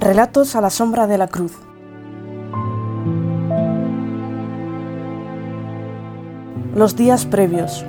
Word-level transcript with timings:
Relatos 0.00 0.56
a 0.56 0.62
la 0.62 0.70
sombra 0.70 1.06
de 1.06 1.18
la 1.18 1.28
cruz. 1.28 1.52
Los 6.74 6.96
días 6.96 7.26
previos. 7.26 7.84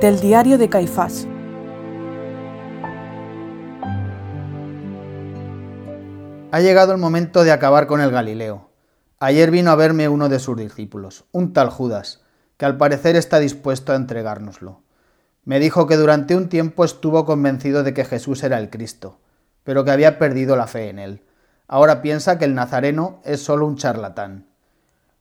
Del 0.00 0.18
diario 0.18 0.58
de 0.58 0.68
Caifás. 0.68 1.28
Ha 6.50 6.60
llegado 6.60 6.90
el 6.90 6.98
momento 6.98 7.44
de 7.44 7.52
acabar 7.52 7.86
con 7.86 8.00
el 8.00 8.10
Galileo. 8.10 8.68
Ayer 9.20 9.52
vino 9.52 9.70
a 9.70 9.76
verme 9.76 10.08
uno 10.08 10.28
de 10.28 10.40
sus 10.40 10.56
discípulos, 10.56 11.24
un 11.30 11.52
tal 11.52 11.70
Judas, 11.70 12.20
que 12.56 12.64
al 12.64 12.76
parecer 12.76 13.14
está 13.14 13.38
dispuesto 13.38 13.92
a 13.92 13.96
entregárnoslo. 13.96 14.82
Me 15.44 15.58
dijo 15.58 15.86
que 15.86 15.96
durante 15.96 16.36
un 16.36 16.48
tiempo 16.48 16.84
estuvo 16.84 17.24
convencido 17.24 17.82
de 17.82 17.94
que 17.94 18.04
Jesús 18.04 18.42
era 18.42 18.58
el 18.58 18.68
Cristo, 18.68 19.18
pero 19.64 19.84
que 19.84 19.90
había 19.90 20.18
perdido 20.18 20.54
la 20.56 20.66
fe 20.66 20.90
en 20.90 20.98
él. 20.98 21.22
Ahora 21.66 22.02
piensa 22.02 22.38
que 22.38 22.44
el 22.44 22.54
Nazareno 22.54 23.20
es 23.24 23.42
solo 23.42 23.66
un 23.66 23.76
charlatán. 23.76 24.46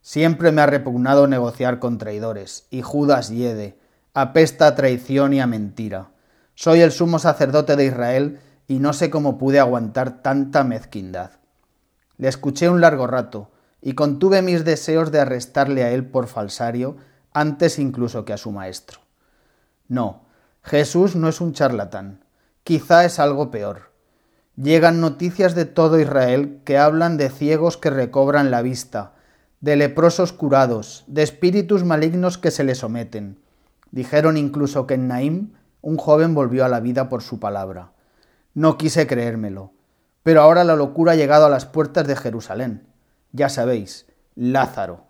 Siempre 0.02 0.52
me 0.52 0.62
ha 0.62 0.66
repugnado 0.66 1.28
negociar 1.28 1.80
con 1.80 1.98
traidores, 1.98 2.68
y 2.70 2.82
Judas 2.82 3.30
hiede, 3.30 3.80
apesta 4.14 4.68
a 4.68 4.76
traición 4.76 5.34
y 5.34 5.40
a 5.40 5.48
mentira. 5.48 6.10
Soy 6.56 6.82
el 6.82 6.92
sumo 6.92 7.20
sacerdote 7.20 7.76
de 7.76 7.86
Israel 7.86 8.40
y 8.68 8.80
no 8.80 8.94
sé 8.94 9.10
cómo 9.10 9.38
pude 9.38 9.60
aguantar 9.60 10.22
tanta 10.22 10.64
mezquindad. 10.64 11.32
Le 12.18 12.28
escuché 12.28 12.70
un 12.70 12.82
largo 12.82 13.08
rato 13.08 13.52
y 13.82 13.94
contuve 13.94 14.42
mis 14.42 14.66
deseos 14.66 15.12
de 15.12 15.22
arrestarle 15.22 15.84
a 15.84 15.92
él 15.92 16.06
por 16.06 16.28
falsario 16.28 16.98
antes 17.32 17.80
incluso 17.80 18.26
que 18.26 18.34
a 18.34 18.38
su 18.38 18.52
maestro. 18.52 19.00
No, 19.90 20.22
Jesús 20.62 21.16
no 21.16 21.28
es 21.28 21.42
un 21.42 21.52
charlatán, 21.52 22.24
quizá 22.64 23.04
es 23.06 23.20
algo 23.20 23.50
peor. 23.52 23.92
Llegan 24.56 25.02
noticias 25.02 25.56
de 25.56 25.66
todo 25.66 26.00
Israel 26.00 26.62
que 26.64 26.78
hablan 26.78 27.18
de 27.18 27.30
ciegos 27.30 27.76
que 27.76 27.90
recobran 27.90 28.52
la 28.52 28.62
vista, 28.62 29.14
de 29.62 29.76
leprosos 29.76 30.32
curados, 30.32 31.04
de 31.08 31.24
espíritus 31.24 31.84
malignos 31.84 32.38
que 32.38 32.52
se 32.52 32.64
le 32.64 32.76
someten. 32.76 33.40
Dijeron 33.90 34.38
incluso 34.38 34.86
que 34.86 34.94
en 34.94 35.08
Naim 35.08 35.54
un 35.82 35.98
joven 35.98 36.36
volvió 36.36 36.66
a 36.66 36.70
la 36.70 36.82
vida 36.82 37.10
por 37.10 37.24
su 37.24 37.40
palabra. 37.40 37.92
No 38.54 38.78
quise 38.78 39.08
creérmelo. 39.08 39.72
Pero 40.22 40.42
ahora 40.42 40.64
la 40.64 40.76
locura 40.76 41.14
ha 41.14 41.16
llegado 41.16 41.46
a 41.46 41.50
las 41.50 41.66
puertas 41.66 42.06
de 42.06 42.16
Jerusalén. 42.16 42.88
Ya 43.32 43.50
sabéis, 43.50 44.06
Lázaro. 44.36 45.06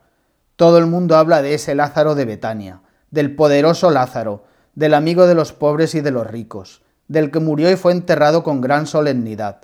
Todo 0.55 0.77
el 0.77 0.85
mundo 0.85 1.17
habla 1.17 1.41
de 1.41 1.53
ese 1.53 1.75
Lázaro 1.75 2.15
de 2.15 2.25
Betania, 2.25 2.81
del 3.11 3.35
poderoso 3.35 3.89
Lázaro, 3.89 4.45
del 4.79 4.93
amigo 4.93 5.27
de 5.27 5.35
los 5.35 5.51
pobres 5.51 5.93
y 5.93 5.99
de 5.99 6.09
los 6.09 6.25
ricos, 6.25 6.83
del 7.09 7.31
que 7.31 7.41
murió 7.41 7.69
y 7.69 7.75
fue 7.75 7.91
enterrado 7.91 8.43
con 8.43 8.61
gran 8.61 8.87
solemnidad. 8.87 9.63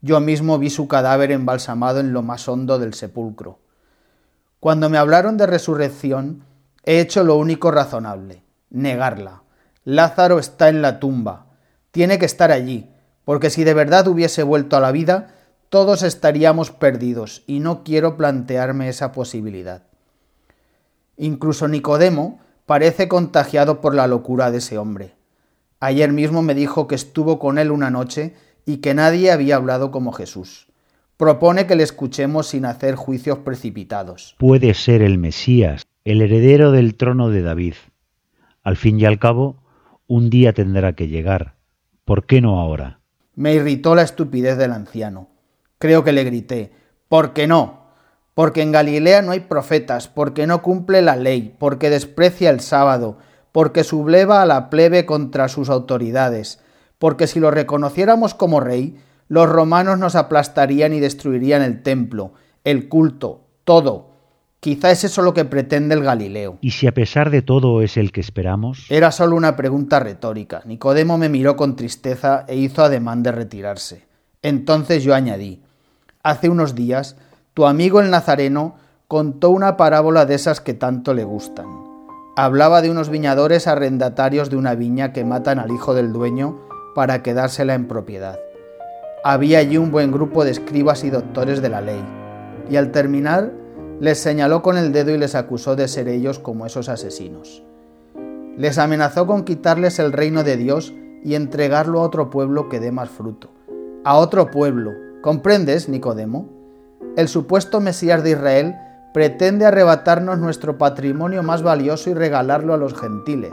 Yo 0.00 0.18
mismo 0.18 0.58
vi 0.58 0.70
su 0.70 0.88
cadáver 0.88 1.30
embalsamado 1.30 2.00
en 2.00 2.14
lo 2.14 2.22
más 2.22 2.48
hondo 2.48 2.78
del 2.78 2.94
sepulcro. 2.94 3.58
Cuando 4.58 4.88
me 4.88 4.96
hablaron 4.96 5.36
de 5.36 5.44
resurrección, 5.44 6.42
he 6.84 7.00
hecho 7.00 7.22
lo 7.22 7.36
único 7.36 7.70
razonable, 7.70 8.44
negarla. 8.70 9.42
Lázaro 9.84 10.38
está 10.38 10.70
en 10.70 10.80
la 10.80 11.00
tumba, 11.00 11.48
tiene 11.90 12.18
que 12.18 12.24
estar 12.24 12.50
allí, 12.50 12.88
porque 13.26 13.50
si 13.50 13.62
de 13.62 13.74
verdad 13.74 14.08
hubiese 14.08 14.42
vuelto 14.42 14.78
a 14.78 14.80
la 14.80 14.90
vida, 14.90 15.34
todos 15.68 16.02
estaríamos 16.02 16.70
perdidos 16.70 17.42
y 17.46 17.60
no 17.60 17.84
quiero 17.84 18.16
plantearme 18.16 18.88
esa 18.88 19.12
posibilidad. 19.12 19.82
Incluso 21.18 21.68
Nicodemo 21.68 22.40
parece 22.66 23.08
contagiado 23.08 23.80
por 23.80 23.94
la 23.94 24.06
locura 24.06 24.50
de 24.50 24.58
ese 24.58 24.76
hombre. 24.76 25.14
Ayer 25.80 26.12
mismo 26.12 26.42
me 26.42 26.54
dijo 26.54 26.86
que 26.88 26.94
estuvo 26.94 27.38
con 27.38 27.58
él 27.58 27.70
una 27.70 27.90
noche 27.90 28.34
y 28.66 28.78
que 28.78 28.94
nadie 28.94 29.30
había 29.30 29.56
hablado 29.56 29.90
como 29.90 30.12
Jesús. 30.12 30.66
Propone 31.16 31.66
que 31.66 31.76
le 31.76 31.84
escuchemos 31.84 32.48
sin 32.48 32.66
hacer 32.66 32.96
juicios 32.96 33.38
precipitados. 33.38 34.34
Puede 34.38 34.74
ser 34.74 35.00
el 35.00 35.16
Mesías, 35.16 35.86
el 36.04 36.20
heredero 36.20 36.72
del 36.72 36.96
trono 36.96 37.30
de 37.30 37.42
David. 37.42 37.74
Al 38.62 38.76
fin 38.76 39.00
y 39.00 39.06
al 39.06 39.18
cabo, 39.18 39.62
un 40.08 40.28
día 40.28 40.52
tendrá 40.52 40.94
que 40.94 41.08
llegar. 41.08 41.54
¿Por 42.04 42.26
qué 42.26 42.40
no 42.40 42.60
ahora? 42.60 43.00
Me 43.34 43.54
irritó 43.54 43.94
la 43.94 44.02
estupidez 44.02 44.58
del 44.58 44.72
anciano. 44.72 45.28
Creo 45.78 46.04
que 46.04 46.12
le 46.12 46.24
grité, 46.24 46.72
¿por 47.08 47.32
qué 47.32 47.46
no? 47.46 47.85
Porque 48.36 48.60
en 48.60 48.70
Galilea 48.70 49.22
no 49.22 49.32
hay 49.32 49.40
profetas, 49.40 50.08
porque 50.08 50.46
no 50.46 50.60
cumple 50.60 51.00
la 51.00 51.16
ley, 51.16 51.56
porque 51.58 51.88
desprecia 51.88 52.50
el 52.50 52.60
sábado, 52.60 53.16
porque 53.50 53.82
subleva 53.82 54.42
a 54.42 54.44
la 54.44 54.68
plebe 54.68 55.06
contra 55.06 55.48
sus 55.48 55.70
autoridades, 55.70 56.60
porque 56.98 57.28
si 57.28 57.40
lo 57.40 57.50
reconociéramos 57.50 58.34
como 58.34 58.60
rey, 58.60 58.98
los 59.28 59.48
romanos 59.48 59.98
nos 59.98 60.16
aplastarían 60.16 60.92
y 60.92 61.00
destruirían 61.00 61.62
el 61.62 61.82
templo, 61.82 62.34
el 62.62 62.90
culto, 62.90 63.46
todo. 63.64 64.10
Quizá 64.60 64.90
es 64.90 65.04
eso 65.04 65.22
lo 65.22 65.32
que 65.32 65.46
pretende 65.46 65.94
el 65.94 66.02
Galileo. 66.02 66.58
¿Y 66.60 66.72
si 66.72 66.86
a 66.86 66.92
pesar 66.92 67.30
de 67.30 67.40
todo 67.40 67.80
es 67.80 67.96
el 67.96 68.12
que 68.12 68.20
esperamos? 68.20 68.84
Era 68.90 69.12
solo 69.12 69.34
una 69.34 69.56
pregunta 69.56 69.98
retórica. 69.98 70.60
Nicodemo 70.66 71.16
me 71.16 71.30
miró 71.30 71.56
con 71.56 71.74
tristeza 71.74 72.44
e 72.48 72.56
hizo 72.56 72.84
ademán 72.84 73.22
de 73.22 73.32
retirarse. 73.32 74.04
Entonces 74.42 75.02
yo 75.04 75.14
añadí, 75.14 75.62
hace 76.22 76.50
unos 76.50 76.74
días, 76.74 77.16
tu 77.56 77.64
amigo 77.64 78.00
el 78.00 78.10
Nazareno 78.10 78.74
contó 79.08 79.48
una 79.48 79.78
parábola 79.78 80.26
de 80.26 80.34
esas 80.34 80.60
que 80.60 80.74
tanto 80.74 81.14
le 81.14 81.24
gustan. 81.24 81.64
Hablaba 82.36 82.82
de 82.82 82.90
unos 82.90 83.08
viñadores 83.08 83.66
arrendatarios 83.66 84.50
de 84.50 84.56
una 84.56 84.74
viña 84.74 85.14
que 85.14 85.24
matan 85.24 85.58
al 85.58 85.70
hijo 85.70 85.94
del 85.94 86.12
dueño 86.12 86.60
para 86.94 87.22
quedársela 87.22 87.72
en 87.72 87.88
propiedad. 87.88 88.38
Había 89.24 89.60
allí 89.60 89.78
un 89.78 89.90
buen 89.90 90.12
grupo 90.12 90.44
de 90.44 90.50
escribas 90.50 91.02
y 91.02 91.08
doctores 91.08 91.62
de 91.62 91.70
la 91.70 91.80
ley, 91.80 92.04
y 92.68 92.76
al 92.76 92.92
terminar 92.92 93.54
les 94.00 94.18
señaló 94.18 94.60
con 94.60 94.76
el 94.76 94.92
dedo 94.92 95.12
y 95.12 95.16
les 95.16 95.34
acusó 95.34 95.76
de 95.76 95.88
ser 95.88 96.08
ellos 96.08 96.38
como 96.38 96.66
esos 96.66 96.90
asesinos. 96.90 97.62
Les 98.58 98.76
amenazó 98.76 99.26
con 99.26 99.44
quitarles 99.44 99.98
el 99.98 100.12
reino 100.12 100.44
de 100.44 100.58
Dios 100.58 100.92
y 101.24 101.36
entregarlo 101.36 102.00
a 102.00 102.02
otro 102.02 102.28
pueblo 102.28 102.68
que 102.68 102.80
dé 102.80 102.92
más 102.92 103.08
fruto. 103.08 103.48
A 104.04 104.18
otro 104.18 104.50
pueblo. 104.50 104.92
¿Comprendes, 105.22 105.88
Nicodemo? 105.88 106.55
El 107.16 107.28
supuesto 107.28 107.80
Mesías 107.80 108.22
de 108.22 108.30
Israel 108.30 108.76
pretende 109.14 109.64
arrebatarnos 109.64 110.38
nuestro 110.38 110.76
patrimonio 110.76 111.42
más 111.42 111.62
valioso 111.62 112.10
y 112.10 112.14
regalarlo 112.14 112.74
a 112.74 112.76
los 112.76 112.92
gentiles. 112.92 113.52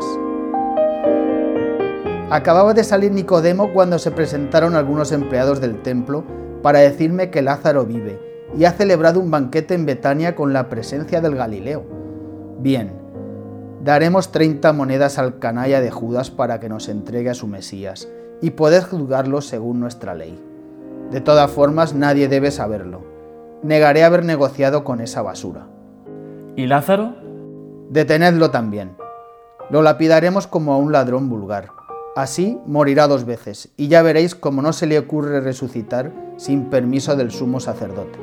Acababa 2.30 2.74
de 2.74 2.84
salir 2.84 3.12
Nicodemo 3.12 3.72
cuando 3.74 4.00
se 4.00 4.12
presentaron 4.12 4.76
algunos 4.76 5.12
empleados 5.12 5.62
del 5.62 5.82
templo 5.82 6.24
para 6.62 6.80
decirme 6.80 7.30
que 7.30 7.42
Lázaro 7.42 7.86
vive 7.86 8.20
y 8.58 8.66
ha 8.66 8.72
celebrado 8.72 9.20
un 9.20 9.32
banquete 9.32 9.74
en 9.74 9.86
Betania 9.86 10.36
con 10.36 10.52
la 10.52 10.68
presencia 10.68 11.22
del 11.22 11.36
Galileo. 11.36 11.86
Bien, 12.60 12.92
daremos 13.84 14.32
30 14.32 14.74
monedas 14.74 15.18
al 15.18 15.40
canalla 15.40 15.80
de 15.80 15.92
Judas 15.92 16.32
para 16.32 16.60
que 16.60 16.70
nos 16.70 16.90
entregue 16.90 17.30
a 17.30 17.36
su 17.36 17.48
Mesías, 17.48 18.08
y 18.42 18.52
poded 18.52 18.84
juzgarlo 18.84 19.42
según 19.42 19.80
nuestra 19.80 20.14
ley. 20.14 20.38
De 21.12 21.22
todas 21.22 21.52
formas, 21.52 21.94
nadie 21.94 22.28
debe 22.28 22.52
saberlo. 22.52 23.13
Negaré 23.64 24.04
haber 24.04 24.26
negociado 24.26 24.84
con 24.84 25.00
esa 25.00 25.22
basura. 25.22 25.68
¿Y 26.56 26.68
Lázaro? 26.68 27.16
Detenedlo 27.90 28.52
también. 28.52 28.96
Lo 29.70 29.82
lapidaremos 29.82 30.48
como 30.48 30.74
a 30.74 30.78
un 30.78 30.92
ladrón 30.92 31.30
vulgar. 31.30 31.70
Así 32.16 32.60
morirá 32.68 33.08
dos 33.08 33.26
veces, 33.26 33.70
y 33.78 33.88
ya 33.88 34.04
veréis 34.04 34.36
cómo 34.36 34.62
no 34.62 34.74
se 34.74 34.86
le 34.86 35.00
ocurre 35.00 35.40
resucitar 35.40 36.12
sin 36.38 36.70
permiso 36.70 37.16
del 37.16 37.32
sumo 37.32 37.60
sacerdote. 37.60 38.20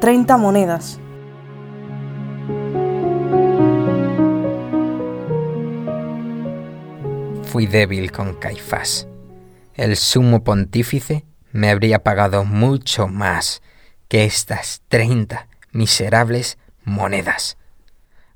30 0.00 0.36
monedas. 0.38 0.98
Fui 7.50 7.66
débil 7.66 8.12
con 8.12 8.34
Caifás. 8.34 9.08
El 9.74 9.96
sumo 9.96 10.44
pontífice 10.44 11.24
me 11.50 11.70
habría 11.70 12.04
pagado 12.04 12.44
mucho 12.44 13.08
más 13.08 13.60
que 14.06 14.24
estas 14.24 14.82
treinta 14.86 15.48
miserables 15.72 16.58
monedas. 16.84 17.56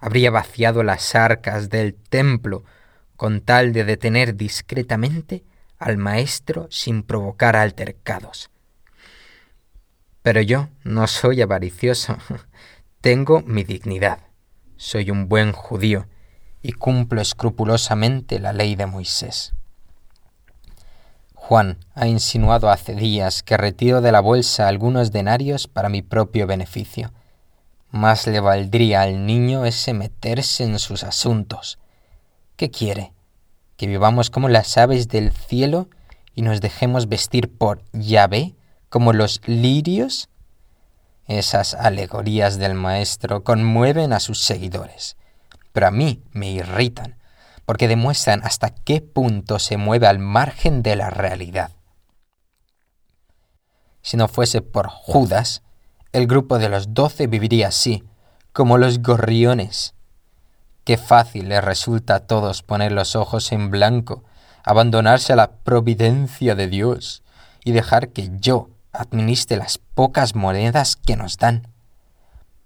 Habría 0.01 0.33
vaciado 0.33 0.83
las 0.83 1.15
arcas 1.15 1.71
del 1.71 1.95
templo 1.95 2.65
con 3.15 3.41
tal 3.41 3.73
de 3.73 3.85
detener 3.85 4.35
discretamente 4.35 5.45
al 5.79 5.97
maestro 5.97 6.67
sin 6.73 7.05
provocar 7.05 7.55
altercados. 7.55 8.51
Pero 10.23 10.41
yo 10.41 10.71
no 10.83 11.07
soy 11.07 11.41
avaricioso, 11.41 12.19
tengo 13.01 13.43
mi 13.43 13.63
dignidad, 13.63 14.19
soy 14.75 15.13
un 15.13 15.29
buen 15.29 15.53
judío 15.53 16.09
y 16.65 16.73
cumplo 16.73 17.21
escrupulosamente 17.21 18.41
la 18.41 18.55
ley 18.55 18.75
de 18.75 18.87
Moisés. 18.87 19.53
Juan 21.35 21.77
ha 21.95 22.07
insinuado 22.07 22.71
hace 22.71 22.95
días 22.95 23.43
que 23.43 23.59
retiro 23.59 24.01
de 24.01 24.11
la 24.11 24.21
bolsa 24.21 24.67
algunos 24.67 25.13
denarios 25.13 25.69
para 25.69 25.91
mi 25.91 26.01
propio 26.01 26.47
beneficio. 26.47 27.13
más 27.91 28.27
le 28.27 28.41
valdría 28.41 29.03
al 29.03 29.27
niño 29.27 29.67
ese 29.67 29.93
meterse 29.93 30.65
en 30.65 30.79
sus 30.79 31.05
asuntos. 31.05 31.79
¿Qué 32.57 32.71
quiere? 32.71 33.13
¿Que 33.77 33.87
vivamos 33.87 34.31
como 34.31 34.49
las 34.49 34.79
aves 34.79 35.09
del 35.09 35.33
cielo 35.33 35.89
y 36.35 36.43
nos 36.43 36.63
dejemos 36.63 37.09
vestir 37.09 37.55
por 37.57 37.83
Yahvé 37.93 38.55
como 38.89 39.13
los 39.13 39.43
lirios? 39.47 40.31
Esas 41.27 41.75
alegorías 41.75 42.57
del 42.57 42.73
maestro 42.73 43.45
conmueven 43.45 44.15
a 44.15 44.19
sus 44.19 44.41
seguidores, 44.41 45.19
pero 45.75 45.89
a 45.89 45.91
mí 45.91 46.23
me 46.31 46.53
irritan, 46.53 47.17
porque 47.67 47.89
demuestran 47.89 48.43
hasta 48.45 48.71
qué 48.71 49.01
punto 49.01 49.59
se 49.59 49.77
mueve 49.77 50.07
al 50.07 50.21
margen 50.21 50.85
de 50.85 50.95
la 50.95 51.11
realidad. 51.11 51.73
Si 54.01 54.17
no 54.17 54.29
fuese 54.29 54.63
por 54.63 54.87
Judas, 54.87 55.63
el 56.13 56.29
grupo 56.29 56.61
de 56.61 56.69
los 56.69 56.95
doce 56.95 57.27
viviría 57.27 57.69
así, 57.69 58.05
como 58.53 58.79
los 58.79 59.03
gorriones. 59.03 59.95
Qué 60.85 60.97
fácil 60.97 61.49
les 61.49 61.65
resulta 61.65 62.15
a 62.15 62.21
todos 62.21 62.63
poner 62.63 62.93
los 62.93 63.17
ojos 63.17 63.51
en 63.51 63.73
blanco, 63.73 64.23
abandonarse 64.63 65.33
a 65.33 65.37
la 65.37 65.57
providencia 65.57 66.55
de 66.55 66.69
Dios 66.69 67.25
y 67.65 67.73
dejar 67.73 68.11
que 68.11 68.31
yo 68.39 68.71
administre 68.93 69.57
las 69.57 69.79
pocas 69.79 70.37
monedas 70.37 70.95
que 70.95 71.17
nos 71.17 71.37
dan. 71.37 71.67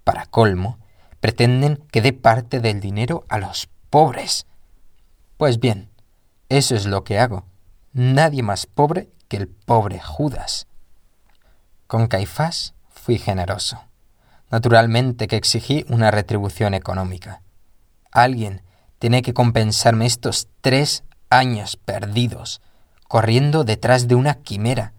Para 0.04 0.26
colmo, 0.26 0.78
pretenden 1.20 1.84
que 1.90 2.02
dé 2.02 2.12
parte 2.12 2.60
del 2.60 2.80
dinero 2.80 3.24
a 3.28 3.38
los 3.38 3.68
pobres. 3.90 4.46
Pues 5.36 5.60
bien, 5.60 5.90
eso 6.48 6.74
es 6.74 6.86
lo 6.86 7.04
que 7.04 7.18
hago. 7.18 7.44
Nadie 7.92 8.42
más 8.42 8.66
pobre 8.66 9.10
que 9.28 9.36
el 9.36 9.48
pobre 9.48 10.00
Judas. 10.00 10.66
Con 11.86 12.06
Caifás 12.06 12.74
fui 12.88 13.18
generoso. 13.18 13.82
Naturalmente 14.50 15.26
que 15.26 15.36
exigí 15.36 15.84
una 15.88 16.10
retribución 16.10 16.74
económica. 16.74 17.42
Alguien 18.10 18.62
tiene 18.98 19.22
que 19.22 19.34
compensarme 19.34 20.06
estos 20.06 20.48
tres 20.60 21.04
años 21.30 21.76
perdidos, 21.76 22.60
corriendo 23.06 23.64
detrás 23.64 24.08
de 24.08 24.14
una 24.14 24.34
quimera, 24.34 24.92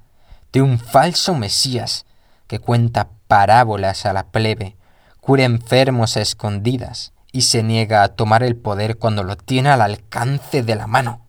de 0.52 0.62
un 0.62 0.80
falso 0.80 1.34
Mesías 1.34 2.06
que 2.48 2.60
cuenta 2.60 3.10
parábolas 3.28 4.06
a 4.06 4.14
la 4.14 4.28
plebe, 4.28 4.76
cura 5.22 5.44
enfermos 5.44 6.18
a 6.18 6.22
escondidas 6.22 7.14
y 7.32 7.42
se 7.42 7.64
niega 7.64 8.04
a 8.04 8.10
tomar 8.10 8.44
el 8.44 8.56
poder 8.56 8.98
cuando 8.98 9.24
lo 9.24 9.38
tiene 9.38 9.70
al 9.70 9.82
alcance 9.82 10.64
de 10.64 10.76
la 10.76 10.88
mano. 10.88 11.28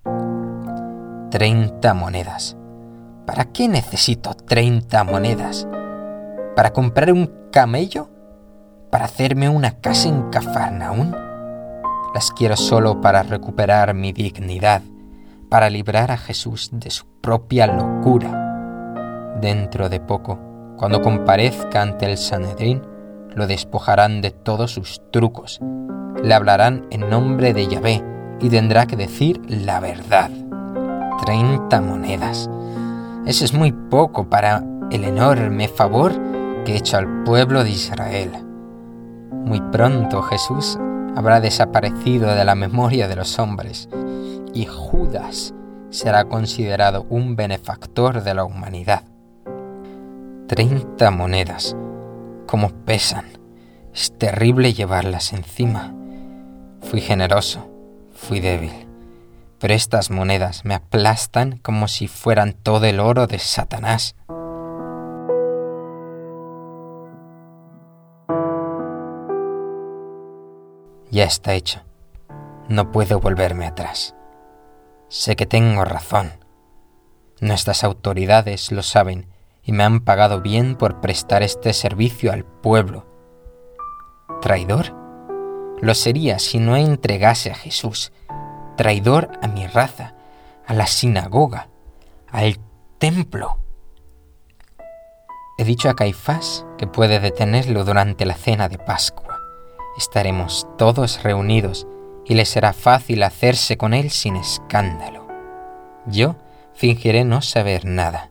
Treinta 1.30 1.94
monedas. 1.94 2.56
¿Para 3.26 3.44
qué 3.46 3.68
necesito 3.68 4.34
treinta 4.34 5.04
monedas? 5.04 5.66
para 6.60 6.74
comprar 6.74 7.10
un 7.12 7.48
camello, 7.50 8.10
para 8.90 9.06
hacerme 9.06 9.48
una 9.48 9.80
casa 9.80 10.08
en 10.08 10.30
Cafarnaún. 10.30 11.16
Las 12.14 12.32
quiero 12.32 12.56
solo 12.56 13.00
para 13.00 13.22
recuperar 13.22 13.94
mi 13.94 14.12
dignidad, 14.12 14.82
para 15.48 15.70
librar 15.70 16.10
a 16.10 16.18
Jesús 16.18 16.68
de 16.72 16.90
su 16.90 17.06
propia 17.22 17.66
locura. 17.66 19.38
Dentro 19.40 19.88
de 19.88 20.00
poco, 20.00 20.38
cuando 20.76 21.00
comparezca 21.00 21.80
ante 21.80 22.04
el 22.10 22.18
Sanedrín, 22.18 22.82
lo 23.34 23.46
despojarán 23.46 24.20
de 24.20 24.30
todos 24.30 24.72
sus 24.72 25.00
trucos, 25.10 25.60
le 26.22 26.34
hablarán 26.34 26.86
en 26.90 27.08
nombre 27.08 27.54
de 27.54 27.66
Yahvé 27.66 28.04
y 28.40 28.48
tendrá 28.48 28.86
que 28.86 28.96
decir 28.96 29.40
la 29.48 29.80
verdad. 29.80 30.30
Treinta 31.24 31.80
monedas. 31.80 32.48
Eso 33.26 33.44
es 33.44 33.52
muy 33.52 33.72
poco 33.72 34.28
para 34.28 34.64
el 34.90 35.04
enorme 35.04 35.68
favor 35.68 36.12
que 36.64 36.72
he 36.72 36.76
hecho 36.76 36.96
al 36.96 37.24
pueblo 37.24 37.62
de 37.64 37.70
Israel. 37.70 38.30
Muy 39.32 39.60
pronto 39.60 40.22
Jesús 40.22 40.78
habrá 41.16 41.40
desaparecido 41.40 42.34
de 42.34 42.44
la 42.44 42.54
memoria 42.54 43.08
de 43.08 43.16
los 43.16 43.38
hombres 43.38 43.88
y 44.52 44.66
Judas 44.66 45.54
será 45.90 46.24
considerado 46.24 47.06
un 47.08 47.36
benefactor 47.36 48.22
de 48.22 48.34
la 48.34 48.44
humanidad. 48.44 49.02
Treinta 50.46 51.10
monedas. 51.10 51.76
¿Cómo 52.50 52.70
pesan? 52.84 53.26
Es 53.94 54.18
terrible 54.18 54.72
llevarlas 54.72 55.32
encima. 55.32 55.94
Fui 56.80 57.00
generoso, 57.00 57.70
fui 58.12 58.40
débil, 58.40 58.88
pero 59.60 59.72
estas 59.72 60.10
monedas 60.10 60.64
me 60.64 60.74
aplastan 60.74 61.58
como 61.58 61.86
si 61.86 62.08
fueran 62.08 62.54
todo 62.54 62.86
el 62.86 62.98
oro 62.98 63.28
de 63.28 63.38
Satanás. 63.38 64.16
Ya 71.12 71.22
está 71.22 71.54
hecho. 71.54 71.82
No 72.68 72.90
puedo 72.90 73.20
volverme 73.20 73.66
atrás. 73.66 74.16
Sé 75.06 75.36
que 75.36 75.46
tengo 75.46 75.84
razón. 75.84 76.32
Nuestras 77.40 77.84
autoridades 77.84 78.72
lo 78.72 78.82
saben 78.82 79.29
y 79.70 79.72
me 79.72 79.84
han 79.84 80.00
pagado 80.00 80.40
bien 80.40 80.74
por 80.74 81.00
prestar 81.00 81.44
este 81.44 81.72
servicio 81.72 82.32
al 82.32 82.44
pueblo. 82.44 83.06
¿Traidor? 84.42 84.92
Lo 85.80 85.94
sería 85.94 86.40
si 86.40 86.58
no 86.58 86.74
entregase 86.74 87.52
a 87.52 87.54
Jesús. 87.54 88.10
Traidor 88.76 89.30
a 89.40 89.46
mi 89.46 89.68
raza, 89.68 90.16
a 90.66 90.74
la 90.74 90.88
sinagoga, 90.88 91.68
al 92.32 92.58
templo. 92.98 93.60
He 95.56 95.62
dicho 95.62 95.88
a 95.88 95.94
Caifás 95.94 96.66
que 96.76 96.88
puede 96.88 97.20
detenerlo 97.20 97.84
durante 97.84 98.26
la 98.26 98.34
cena 98.34 98.68
de 98.68 98.78
Pascua 98.78 99.30
estaremos 99.96 100.66
todos 100.78 101.22
reunidos 101.22 101.86
y 102.24 102.34
le 102.34 102.46
será 102.46 102.72
fácil 102.72 103.22
hacerse 103.22 103.76
con 103.76 103.92
él 103.94 104.10
sin 104.10 104.36
escándalo. 104.36 105.26
Yo 106.06 106.36
fingiré 106.74 107.24
no 107.24 107.42
saber 107.42 107.84
nada. 107.84 108.30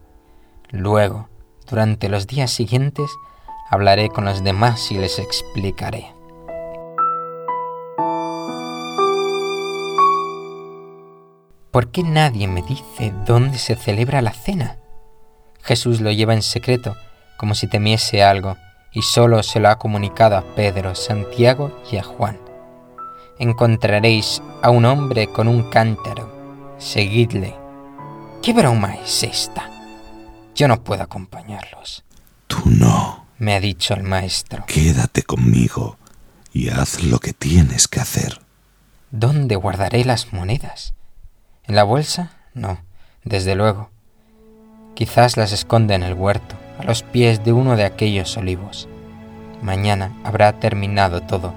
Luego, 0.71 1.28
durante 1.69 2.09
los 2.09 2.27
días 2.27 2.51
siguientes, 2.51 3.09
hablaré 3.69 4.09
con 4.09 4.25
los 4.25 4.43
demás 4.43 4.91
y 4.91 4.97
les 4.97 5.19
explicaré. 5.19 6.13
¿Por 11.71 11.91
qué 11.91 12.03
nadie 12.03 12.47
me 12.47 12.63
dice 12.63 13.13
dónde 13.25 13.59
se 13.59 13.75
celebra 13.75 14.21
la 14.21 14.33
cena? 14.33 14.77
Jesús 15.61 16.01
lo 16.01 16.11
lleva 16.11 16.33
en 16.33 16.41
secreto, 16.41 16.95
como 17.37 17.53
si 17.53 17.67
temiese 17.67 18.23
algo 18.23 18.57
y 18.91 19.03
solo 19.03 19.43
se 19.43 19.59
lo 19.59 19.69
ha 19.69 19.77
comunicado 19.77 20.35
a 20.35 20.41
Pedro, 20.55 20.95
Santiago 20.95 21.79
y 21.91 21.97
a 21.97 22.03
Juan. 22.03 22.39
Encontraréis 23.37 24.41
a 24.61 24.71
un 24.71 24.85
hombre 24.85 25.27
con 25.27 25.47
un 25.47 25.69
cántaro. 25.69 26.75
Seguidle. 26.79 27.55
¿Qué 28.41 28.53
broma 28.53 28.95
es 28.95 29.23
esta? 29.23 29.68
Yo 30.59 30.67
no 30.67 30.83
puedo 30.83 31.03
acompañarlos. 31.03 32.03
Tú 32.47 32.57
no, 32.65 33.27
me 33.37 33.55
ha 33.55 33.61
dicho 33.61 33.93
el 33.93 34.03
maestro. 34.03 34.65
Quédate 34.65 35.23
conmigo 35.23 35.97
y 36.51 36.67
haz 36.67 37.01
lo 37.01 37.19
que 37.19 37.31
tienes 37.31 37.87
que 37.87 38.01
hacer. 38.01 38.41
¿Dónde 39.09 39.55
guardaré 39.55 40.03
las 40.03 40.33
monedas? 40.33 40.95
¿En 41.63 41.77
la 41.77 41.83
bolsa? 41.85 42.33
No, 42.53 42.81
desde 43.23 43.55
luego. 43.55 43.89
Quizás 44.95 45.37
las 45.37 45.53
esconde 45.53 45.93
en 45.93 46.03
el 46.03 46.13
huerto 46.13 46.57
a 46.77 46.83
los 46.83 47.03
pies 47.03 47.45
de 47.45 47.53
uno 47.53 47.77
de 47.77 47.85
aquellos 47.85 48.35
olivos. 48.35 48.89
Mañana 49.61 50.11
habrá 50.25 50.59
terminado 50.59 51.21
todo. 51.21 51.53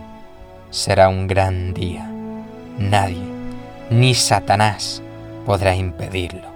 Será 0.71 1.09
un 1.09 1.27
gran 1.27 1.75
día. 1.75 2.09
Nadie, 2.79 3.25
ni 3.91 4.15
Satanás, 4.15 5.03
podrá 5.45 5.75
impedirlo. 5.75 6.52